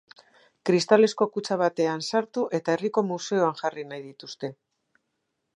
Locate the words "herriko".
2.79-3.07